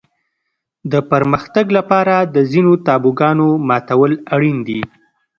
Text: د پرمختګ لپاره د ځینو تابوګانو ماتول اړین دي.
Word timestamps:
د 0.91 0.93
پرمختګ 1.11 1.65
لپاره 1.77 2.15
د 2.35 2.37
ځینو 2.51 2.71
تابوګانو 2.87 3.47
ماتول 3.67 4.11
اړین 4.35 4.57
دي. 4.67 4.81